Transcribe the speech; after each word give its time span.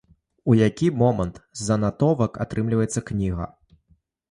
У 0.51 0.55
які 0.59 0.87
момант 1.01 1.35
з 1.59 1.67
занатовак 1.67 2.41
атрымліваецца 2.47 3.07
кніга? 3.13 3.51